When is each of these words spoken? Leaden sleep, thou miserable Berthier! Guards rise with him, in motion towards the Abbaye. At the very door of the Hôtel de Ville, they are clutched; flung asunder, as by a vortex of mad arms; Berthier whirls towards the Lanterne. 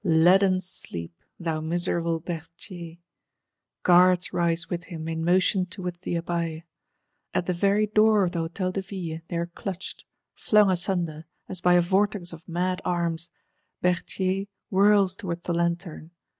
Leaden 0.03 0.59
sleep, 0.61 1.13
thou 1.39 1.61
miserable 1.61 2.19
Berthier! 2.19 2.97
Guards 3.83 4.33
rise 4.33 4.67
with 4.67 4.85
him, 4.85 5.07
in 5.07 5.23
motion 5.23 5.67
towards 5.67 5.99
the 5.99 6.15
Abbaye. 6.15 6.63
At 7.35 7.45
the 7.45 7.53
very 7.53 7.85
door 7.85 8.23
of 8.23 8.31
the 8.31 8.39
Hôtel 8.49 8.73
de 8.73 8.81
Ville, 8.81 9.19
they 9.27 9.37
are 9.37 9.45
clutched; 9.45 10.05
flung 10.33 10.71
asunder, 10.71 11.27
as 11.47 11.61
by 11.61 11.75
a 11.75 11.81
vortex 11.81 12.33
of 12.33 12.49
mad 12.49 12.81
arms; 12.83 13.29
Berthier 13.83 14.45
whirls 14.71 15.15
towards 15.15 15.43
the 15.43 15.53
Lanterne. 15.53 16.09